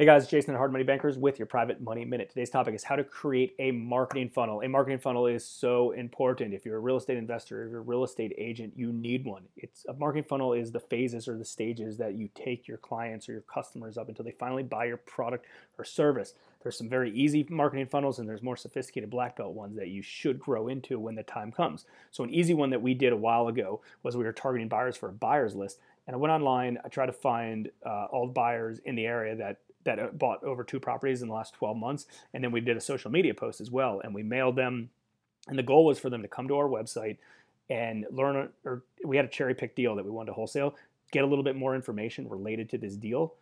Hey 0.00 0.06
guys, 0.06 0.28
Jason 0.28 0.54
at 0.54 0.58
Hard 0.58 0.70
Money 0.70 0.84
Bankers 0.84 1.18
with 1.18 1.40
your 1.40 1.46
Private 1.46 1.80
Money 1.80 2.04
Minute. 2.04 2.28
Today's 2.28 2.50
topic 2.50 2.72
is 2.72 2.84
how 2.84 2.94
to 2.94 3.02
create 3.02 3.56
a 3.58 3.72
marketing 3.72 4.28
funnel. 4.28 4.62
A 4.62 4.68
marketing 4.68 5.00
funnel 5.00 5.26
is 5.26 5.44
so 5.44 5.90
important. 5.90 6.54
If 6.54 6.64
you're 6.64 6.76
a 6.76 6.78
real 6.78 6.98
estate 6.98 7.18
investor, 7.18 7.64
if 7.64 7.72
you're 7.72 7.80
a 7.80 7.82
real 7.82 8.04
estate 8.04 8.32
agent, 8.38 8.74
you 8.76 8.92
need 8.92 9.24
one. 9.24 9.42
It's 9.56 9.84
a 9.88 9.92
marketing 9.94 10.26
funnel 10.28 10.52
is 10.52 10.70
the 10.70 10.78
phases 10.78 11.26
or 11.26 11.36
the 11.36 11.44
stages 11.44 11.98
that 11.98 12.14
you 12.14 12.28
take 12.36 12.68
your 12.68 12.76
clients 12.76 13.28
or 13.28 13.32
your 13.32 13.40
customers 13.40 13.98
up 13.98 14.08
until 14.08 14.24
they 14.24 14.30
finally 14.30 14.62
buy 14.62 14.84
your 14.84 14.98
product 14.98 15.46
or 15.78 15.84
service. 15.84 16.34
There's 16.62 16.78
some 16.78 16.88
very 16.88 17.10
easy 17.10 17.44
marketing 17.50 17.88
funnels 17.88 18.20
and 18.20 18.28
there's 18.28 18.40
more 18.40 18.56
sophisticated 18.56 19.10
black 19.10 19.36
belt 19.36 19.54
ones 19.54 19.74
that 19.74 19.88
you 19.88 20.02
should 20.02 20.38
grow 20.38 20.68
into 20.68 21.00
when 21.00 21.16
the 21.16 21.24
time 21.24 21.50
comes. 21.50 21.86
So 22.12 22.22
an 22.22 22.30
easy 22.30 22.54
one 22.54 22.70
that 22.70 22.82
we 22.82 22.94
did 22.94 23.12
a 23.12 23.16
while 23.16 23.48
ago 23.48 23.80
was 24.04 24.16
we 24.16 24.22
were 24.22 24.32
targeting 24.32 24.68
buyers 24.68 24.96
for 24.96 25.08
a 25.08 25.12
buyers 25.12 25.56
list 25.56 25.80
and 26.06 26.14
I 26.14 26.18
went 26.18 26.30
online. 26.30 26.78
I 26.84 26.88
tried 26.88 27.06
to 27.06 27.12
find 27.12 27.68
uh, 27.84 28.06
all 28.12 28.28
buyers 28.28 28.78
in 28.84 28.94
the 28.94 29.04
area 29.04 29.34
that 29.34 29.58
that 29.88 29.98
uh, 29.98 30.08
bought 30.12 30.44
over 30.44 30.62
two 30.62 30.78
properties 30.78 31.22
in 31.22 31.28
the 31.28 31.34
last 31.34 31.54
12 31.54 31.76
months. 31.76 32.06
And 32.34 32.44
then 32.44 32.52
we 32.52 32.60
did 32.60 32.76
a 32.76 32.80
social 32.80 33.10
media 33.10 33.32
post 33.32 33.60
as 33.60 33.70
well, 33.70 34.00
and 34.04 34.14
we 34.14 34.22
mailed 34.22 34.54
them. 34.54 34.90
And 35.48 35.58
the 35.58 35.62
goal 35.62 35.86
was 35.86 35.98
for 35.98 36.10
them 36.10 36.20
to 36.22 36.28
come 36.28 36.46
to 36.48 36.56
our 36.56 36.68
website 36.68 37.16
and 37.70 38.06
learn, 38.10 38.50
or 38.64 38.82
we 39.04 39.16
had 39.16 39.24
a 39.24 39.28
cherry 39.28 39.54
pick 39.54 39.74
deal 39.74 39.96
that 39.96 40.04
we 40.04 40.10
wanted 40.10 40.26
to 40.26 40.32
wholesale, 40.34 40.74
get 41.10 41.24
a 41.24 41.26
little 41.26 41.44
bit 41.44 41.56
more 41.56 41.74
information 41.74 42.28
related 42.28 42.68
to 42.70 42.78
this 42.78 42.96
deal. 42.96 43.34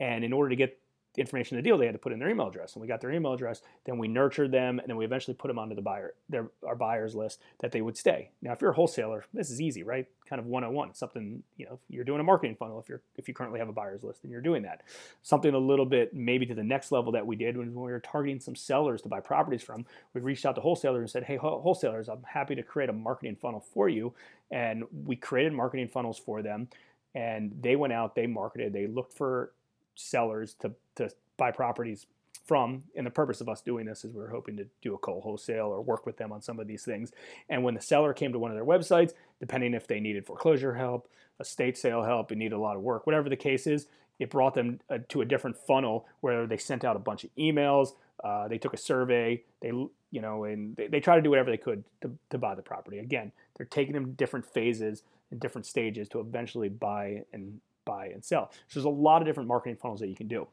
And 0.00 0.24
in 0.24 0.32
order 0.32 0.50
to 0.50 0.56
get 0.56 0.78
information 1.16 1.56
in 1.56 1.62
the 1.62 1.68
deal, 1.68 1.76
they 1.76 1.86
had 1.86 1.92
to 1.92 1.98
put 1.98 2.12
in 2.12 2.18
their 2.18 2.30
email 2.30 2.48
address, 2.48 2.74
and 2.74 2.80
we 2.80 2.88
got 2.88 3.00
their 3.00 3.12
email 3.12 3.32
address. 3.32 3.60
Then 3.84 3.98
we 3.98 4.08
nurtured 4.08 4.50
them, 4.50 4.78
and 4.78 4.88
then 4.88 4.96
we 4.96 5.04
eventually 5.04 5.34
put 5.34 5.48
them 5.48 5.58
onto 5.58 5.74
the 5.74 5.82
buyer, 5.82 6.14
their 6.28 6.48
our 6.66 6.74
buyers 6.74 7.14
list 7.14 7.40
that 7.60 7.72
they 7.72 7.82
would 7.82 7.96
stay. 7.96 8.30
Now, 8.40 8.52
if 8.52 8.60
you're 8.60 8.70
a 8.70 8.74
wholesaler, 8.74 9.24
this 9.34 9.50
is 9.50 9.60
easy, 9.60 9.82
right? 9.82 10.06
Kind 10.26 10.40
of 10.40 10.46
101. 10.46 10.94
something 10.94 11.42
you 11.56 11.66
know. 11.66 11.78
You're 11.88 12.04
doing 12.04 12.20
a 12.20 12.24
marketing 12.24 12.56
funnel. 12.56 12.80
If 12.80 12.88
you're 12.88 13.02
if 13.16 13.28
you 13.28 13.34
currently 13.34 13.58
have 13.58 13.68
a 13.68 13.72
buyers 13.72 14.02
list, 14.02 14.22
and 14.22 14.32
you're 14.32 14.40
doing 14.40 14.62
that. 14.62 14.82
Something 15.22 15.54
a 15.54 15.58
little 15.58 15.86
bit 15.86 16.14
maybe 16.14 16.46
to 16.46 16.54
the 16.54 16.62
next 16.62 16.92
level 16.92 17.12
that 17.12 17.26
we 17.26 17.36
did 17.36 17.56
when 17.56 17.74
we 17.74 17.90
were 17.90 18.00
targeting 18.00 18.40
some 18.40 18.56
sellers 18.56 19.02
to 19.02 19.08
buy 19.08 19.20
properties 19.20 19.62
from. 19.62 19.84
We 20.14 20.20
reached 20.20 20.46
out 20.46 20.54
to 20.54 20.60
wholesalers 20.62 21.00
and 21.00 21.10
said, 21.10 21.24
"Hey, 21.24 21.36
wholesalers, 21.36 22.08
I'm 22.08 22.22
happy 22.22 22.54
to 22.54 22.62
create 22.62 22.88
a 22.88 22.94
marketing 22.94 23.36
funnel 23.36 23.60
for 23.60 23.88
you," 23.88 24.14
and 24.50 24.84
we 25.04 25.16
created 25.16 25.52
marketing 25.52 25.88
funnels 25.88 26.18
for 26.18 26.42
them. 26.42 26.68
And 27.14 27.52
they 27.60 27.76
went 27.76 27.92
out, 27.92 28.14
they 28.14 28.26
marketed, 28.26 28.72
they 28.72 28.86
looked 28.86 29.12
for 29.12 29.52
sellers 29.94 30.54
to, 30.60 30.72
to 30.96 31.10
buy 31.36 31.50
properties 31.50 32.06
from. 32.44 32.82
And 32.96 33.06
the 33.06 33.10
purpose 33.10 33.40
of 33.40 33.48
us 33.48 33.60
doing 33.60 33.86
this 33.86 34.04
is 34.04 34.12
we 34.12 34.22
are 34.22 34.28
hoping 34.28 34.56
to 34.56 34.66
do 34.80 34.94
a 34.94 34.98
co 34.98 35.20
wholesale 35.20 35.66
or 35.66 35.80
work 35.80 36.06
with 36.06 36.16
them 36.16 36.32
on 36.32 36.42
some 36.42 36.58
of 36.58 36.66
these 36.66 36.84
things. 36.84 37.12
And 37.48 37.62
when 37.62 37.74
the 37.74 37.80
seller 37.80 38.12
came 38.12 38.32
to 38.32 38.38
one 38.38 38.50
of 38.50 38.56
their 38.56 38.64
websites, 38.64 39.12
depending 39.40 39.74
if 39.74 39.86
they 39.86 40.00
needed 40.00 40.26
foreclosure 40.26 40.74
help, 40.74 41.08
estate 41.40 41.78
sale 41.78 42.02
help, 42.02 42.30
and 42.30 42.38
needed 42.38 42.54
a 42.54 42.60
lot 42.60 42.76
of 42.76 42.82
work, 42.82 43.06
whatever 43.06 43.28
the 43.28 43.36
case 43.36 43.66
is, 43.66 43.86
it 44.18 44.30
brought 44.30 44.54
them 44.54 44.80
uh, 44.90 44.98
to 45.08 45.20
a 45.20 45.24
different 45.24 45.56
funnel 45.56 46.06
where 46.20 46.46
they 46.46 46.58
sent 46.58 46.84
out 46.84 46.96
a 46.96 47.00
bunch 47.00 47.24
of 47.24 47.34
emails, 47.36 47.94
uh, 48.22 48.46
they 48.46 48.58
took 48.58 48.74
a 48.74 48.78
survey, 48.78 49.42
they 49.60 49.68
you 49.68 50.20
know, 50.20 50.44
and 50.44 50.76
they, 50.76 50.86
they 50.86 51.00
try 51.00 51.16
to 51.16 51.22
do 51.22 51.30
whatever 51.30 51.50
they 51.50 51.56
could 51.56 51.82
to, 52.02 52.10
to 52.30 52.38
buy 52.38 52.54
the 52.54 52.62
property. 52.62 52.98
Again, 52.98 53.32
they're 53.56 53.66
taking 53.66 53.94
them 53.94 54.12
different 54.12 54.46
phases 54.46 55.02
and 55.30 55.40
different 55.40 55.66
stages 55.66 56.08
to 56.10 56.20
eventually 56.20 56.68
buy 56.68 57.24
and 57.32 57.60
buy 57.92 58.06
and 58.06 58.24
sell. 58.24 58.50
So 58.68 58.80
there's 58.80 58.84
a 58.84 58.88
lot 58.88 59.22
of 59.22 59.26
different 59.26 59.48
marketing 59.48 59.76
funnels 59.80 60.00
that 60.00 60.08
you 60.08 60.16
can 60.16 60.28
do. 60.28 60.46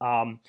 Um, 0.00 0.40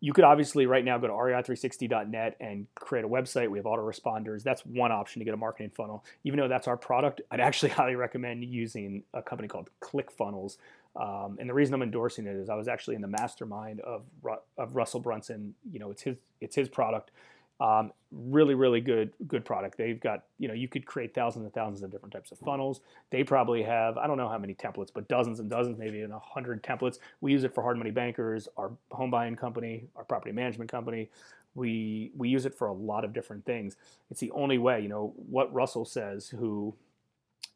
you 0.00 0.12
could 0.12 0.24
obviously 0.24 0.66
right 0.66 0.84
now 0.84 0.98
go 0.98 1.06
to 1.06 1.12
rei360.net 1.12 2.36
and 2.38 2.66
create 2.74 3.04
a 3.04 3.08
website. 3.08 3.48
We 3.48 3.58
have 3.58 3.64
autoresponders. 3.64 4.42
That's 4.42 4.64
one 4.66 4.92
option 4.92 5.20
to 5.20 5.24
get 5.24 5.32
a 5.32 5.38
marketing 5.38 5.70
funnel. 5.74 6.04
Even 6.24 6.38
though 6.38 6.48
that's 6.48 6.68
our 6.68 6.76
product, 6.76 7.22
I'd 7.30 7.40
actually 7.40 7.68
highly 7.80 7.96
recommend 7.96 8.44
using 8.44 9.04
a 9.14 9.22
company 9.22 9.48
called 9.48 9.70
ClickFunnels. 9.80 10.58
Um, 10.96 11.38
and 11.40 11.48
the 11.48 11.54
reason 11.54 11.74
I'm 11.74 11.82
endorsing 11.82 12.26
it 12.26 12.36
is 12.36 12.48
I 12.48 12.54
was 12.54 12.68
actually 12.68 12.96
in 12.96 13.02
the 13.02 13.08
mastermind 13.08 13.80
of 13.80 14.02
of 14.56 14.76
Russell 14.76 15.00
Brunson. 15.00 15.54
You 15.70 15.78
know, 15.78 15.90
it's 15.90 16.02
his 16.02 16.16
it's 16.40 16.56
his 16.56 16.68
product. 16.68 17.10
Um, 17.58 17.92
really, 18.12 18.54
really 18.54 18.82
good, 18.82 19.12
good 19.26 19.44
product. 19.44 19.78
They've 19.78 19.98
got, 19.98 20.24
you 20.38 20.46
know, 20.46 20.54
you 20.54 20.68
could 20.68 20.84
create 20.84 21.14
thousands 21.14 21.44
and 21.44 21.54
thousands 21.54 21.82
of 21.82 21.90
different 21.90 22.12
types 22.12 22.30
of 22.30 22.38
funnels. 22.38 22.80
They 23.10 23.24
probably 23.24 23.62
have, 23.62 23.96
I 23.96 24.06
don't 24.06 24.18
know 24.18 24.28
how 24.28 24.36
many 24.36 24.54
templates, 24.54 24.90
but 24.92 25.08
dozens 25.08 25.40
and 25.40 25.48
dozens, 25.48 25.78
maybe 25.78 25.98
even 25.98 26.12
a 26.12 26.18
hundred 26.18 26.62
templates. 26.62 26.98
We 27.22 27.32
use 27.32 27.44
it 27.44 27.54
for 27.54 27.62
hard 27.62 27.78
money 27.78 27.90
bankers, 27.90 28.46
our 28.58 28.72
home 28.90 29.10
buying 29.10 29.36
company, 29.36 29.88
our 29.96 30.04
property 30.04 30.32
management 30.32 30.70
company. 30.70 31.08
We 31.54 32.12
we 32.14 32.28
use 32.28 32.44
it 32.44 32.54
for 32.54 32.68
a 32.68 32.74
lot 32.74 33.04
of 33.04 33.14
different 33.14 33.46
things. 33.46 33.76
It's 34.10 34.20
the 34.20 34.30
only 34.32 34.58
way, 34.58 34.80
you 34.82 34.88
know, 34.88 35.14
what 35.16 35.52
Russell 35.54 35.86
says, 35.86 36.28
who 36.28 36.74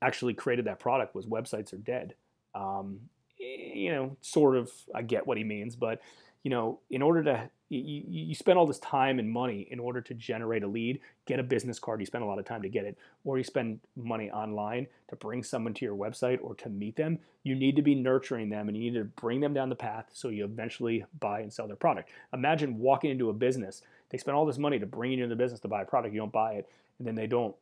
actually 0.00 0.32
created 0.32 0.64
that 0.64 0.78
product, 0.80 1.14
was 1.14 1.26
websites 1.26 1.74
are 1.74 1.78
dead. 1.78 2.14
Um, 2.54 3.00
you 3.38 3.92
know, 3.92 4.16
sort 4.22 4.56
of, 4.56 4.70
I 4.94 5.02
get 5.02 5.26
what 5.26 5.36
he 5.36 5.44
means, 5.44 5.76
but 5.76 6.00
you 6.42 6.50
know, 6.50 6.80
in 6.90 7.02
order 7.02 7.22
to 7.24 7.50
you, 7.70 8.02
you 8.08 8.34
spend 8.34 8.58
all 8.58 8.66
this 8.66 8.80
time 8.80 9.20
and 9.20 9.30
money 9.30 9.68
in 9.70 9.78
order 9.78 10.00
to 10.00 10.12
generate 10.14 10.64
a 10.64 10.66
lead, 10.66 11.00
get 11.26 11.38
a 11.38 11.42
business 11.42 11.78
card, 11.78 12.00
you 12.00 12.06
spend 12.06 12.24
a 12.24 12.26
lot 12.26 12.38
of 12.38 12.44
time 12.44 12.62
to 12.62 12.68
get 12.68 12.84
it, 12.84 12.98
or 13.24 13.38
you 13.38 13.44
spend 13.44 13.78
money 13.94 14.28
online 14.30 14.88
to 15.08 15.16
bring 15.16 15.44
someone 15.44 15.72
to 15.74 15.84
your 15.84 15.94
website 15.94 16.38
or 16.42 16.54
to 16.56 16.68
meet 16.68 16.96
them, 16.96 17.18
you 17.44 17.54
need 17.54 17.76
to 17.76 17.82
be 17.82 17.94
nurturing 17.94 18.48
them 18.48 18.68
and 18.68 18.76
you 18.76 18.90
need 18.90 18.98
to 18.98 19.04
bring 19.04 19.40
them 19.40 19.54
down 19.54 19.68
the 19.68 19.76
path 19.76 20.06
so 20.12 20.28
you 20.28 20.44
eventually 20.44 21.04
buy 21.20 21.40
and 21.40 21.52
sell 21.52 21.68
their 21.68 21.76
product. 21.76 22.10
Imagine 22.32 22.78
walking 22.78 23.10
into 23.10 23.30
a 23.30 23.32
business, 23.34 23.82
they 24.10 24.18
spend 24.18 24.36
all 24.36 24.46
this 24.46 24.58
money 24.58 24.80
to 24.80 24.86
bring 24.86 25.12
you 25.12 25.22
into 25.22 25.28
the 25.28 25.40
business 25.40 25.60
to 25.60 25.68
buy 25.68 25.82
a 25.82 25.86
product, 25.86 26.12
you 26.12 26.20
don't 26.20 26.32
buy 26.32 26.54
it, 26.54 26.68
and 26.98 27.06
then 27.06 27.14
they 27.14 27.28
don't 27.28 27.54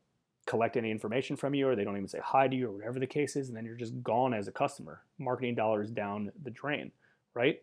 collect 0.47 0.79
any 0.79 0.91
information 0.91 1.37
from 1.37 1.55
you 1.55 1.69
or 1.69 1.77
they 1.77 1.85
don't 1.85 1.97
even 1.97 2.09
say 2.09 2.21
hi 2.25 2.49
to 2.49 2.57
you 2.57 2.69
or 2.69 2.73
whatever 2.73 2.99
the 2.99 3.07
case 3.07 3.37
is, 3.37 3.49
and 3.49 3.57
then 3.57 3.67
you're 3.67 3.75
just 3.75 4.03
gone 4.03 4.33
as 4.33 4.49
a 4.49 4.53
customer. 4.53 5.03
Marketing 5.19 5.55
dollars 5.55 5.91
down 5.91 6.33
the 6.43 6.51
drain, 6.51 6.91
right? 7.35 7.61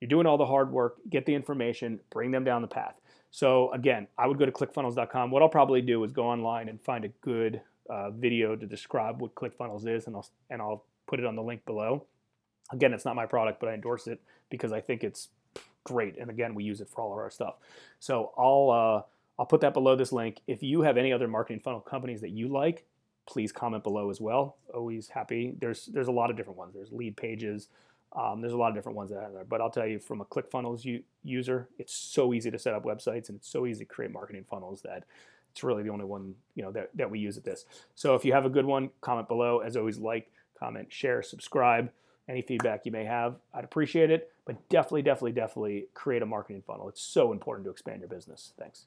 You're 0.00 0.08
doing 0.08 0.26
all 0.26 0.38
the 0.38 0.46
hard 0.46 0.70
work, 0.70 0.96
get 1.08 1.26
the 1.26 1.34
information, 1.34 2.00
bring 2.10 2.30
them 2.30 2.44
down 2.44 2.62
the 2.62 2.68
path. 2.68 3.00
So 3.30 3.72
again, 3.72 4.06
I 4.18 4.26
would 4.26 4.38
go 4.38 4.46
to 4.46 4.52
clickfunnels.com. 4.52 5.30
What 5.30 5.42
I'll 5.42 5.48
probably 5.48 5.82
do 5.82 6.02
is 6.04 6.12
go 6.12 6.26
online 6.26 6.68
and 6.68 6.80
find 6.80 7.04
a 7.04 7.08
good 7.20 7.60
uh, 7.88 8.10
video 8.10 8.56
to 8.56 8.66
describe 8.66 9.20
what 9.20 9.34
ClickFunnels 9.34 9.86
is, 9.86 10.06
and 10.06 10.16
I'll 10.16 10.28
and 10.50 10.60
I'll 10.60 10.84
put 11.06 11.20
it 11.20 11.26
on 11.26 11.36
the 11.36 11.42
link 11.42 11.64
below. 11.66 12.04
Again, 12.72 12.92
it's 12.92 13.04
not 13.04 13.14
my 13.14 13.26
product, 13.26 13.60
but 13.60 13.68
I 13.68 13.74
endorse 13.74 14.06
it 14.06 14.20
because 14.50 14.72
I 14.72 14.80
think 14.80 15.04
it's 15.04 15.28
great. 15.84 16.18
And 16.18 16.30
again, 16.30 16.54
we 16.54 16.64
use 16.64 16.80
it 16.80 16.88
for 16.88 17.00
all 17.00 17.12
of 17.12 17.18
our 17.18 17.30
stuff. 17.30 17.56
So 18.00 18.32
I'll 18.36 18.70
uh, 18.70 19.02
I'll 19.38 19.46
put 19.46 19.60
that 19.60 19.74
below 19.74 19.96
this 19.96 20.12
link. 20.12 20.40
If 20.46 20.62
you 20.62 20.82
have 20.82 20.96
any 20.96 21.12
other 21.12 21.28
marketing 21.28 21.60
funnel 21.60 21.80
companies 21.80 22.20
that 22.22 22.30
you 22.30 22.48
like, 22.48 22.84
please 23.26 23.52
comment 23.52 23.84
below 23.84 24.10
as 24.10 24.20
well. 24.20 24.56
Always 24.74 25.08
happy. 25.08 25.54
There's 25.58 25.86
there's 25.86 26.08
a 26.08 26.12
lot 26.12 26.30
of 26.30 26.36
different 26.36 26.58
ones. 26.58 26.74
There's 26.74 26.90
Leadpages. 26.90 27.68
Um, 28.14 28.40
there's 28.40 28.52
a 28.52 28.56
lot 28.56 28.68
of 28.68 28.74
different 28.74 28.96
ones 28.96 29.10
that 29.10 29.18
are 29.18 29.32
there, 29.32 29.44
but 29.44 29.60
I'll 29.60 29.70
tell 29.70 29.86
you 29.86 29.98
from 29.98 30.20
a 30.20 30.24
ClickFunnels 30.24 30.84
u- 30.84 31.02
user, 31.22 31.68
it's 31.78 31.94
so 31.94 32.32
easy 32.32 32.50
to 32.50 32.58
set 32.58 32.72
up 32.72 32.84
websites 32.84 33.28
and 33.28 33.36
it's 33.36 33.48
so 33.48 33.66
easy 33.66 33.84
to 33.84 33.92
create 33.92 34.12
marketing 34.12 34.44
funnels 34.48 34.82
that 34.82 35.04
it's 35.52 35.64
really 35.64 35.82
the 35.82 35.90
only 35.90 36.04
one 36.04 36.34
you 36.54 36.62
know 36.62 36.70
that, 36.72 36.90
that 36.94 37.10
we 37.10 37.18
use 37.18 37.36
at 37.36 37.44
this. 37.44 37.64
So 37.94 38.14
if 38.14 38.24
you 38.24 38.32
have 38.32 38.44
a 38.44 38.50
good 38.50 38.66
one, 38.66 38.90
comment 39.00 39.26
below. 39.28 39.60
As 39.60 39.76
always, 39.76 39.98
like, 39.98 40.30
comment, 40.58 40.92
share, 40.92 41.22
subscribe. 41.22 41.90
Any 42.28 42.42
feedback 42.42 42.84
you 42.84 42.92
may 42.92 43.04
have, 43.04 43.38
I'd 43.54 43.64
appreciate 43.64 44.10
it. 44.10 44.32
But 44.44 44.68
definitely, 44.68 45.02
definitely, 45.02 45.32
definitely 45.32 45.86
create 45.94 46.22
a 46.22 46.26
marketing 46.26 46.62
funnel. 46.66 46.88
It's 46.88 47.00
so 47.00 47.32
important 47.32 47.64
to 47.66 47.70
expand 47.70 48.00
your 48.00 48.08
business. 48.08 48.52
Thanks. 48.58 48.86